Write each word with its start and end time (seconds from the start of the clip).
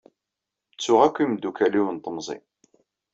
Ttuɣ 0.73 1.01
akk 1.07 1.17
imdukal-iw 1.23 1.87
n 1.91 1.97
temẓi. 2.03 2.37